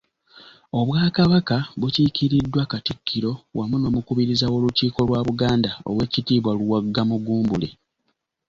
[0.79, 7.69] Obwakabaka bukiikiriddwa Katikkiro wamu n'omukubiriza w'Olukiiko lwa Buganda, Owekitiibwa Luwagga Mugumbule.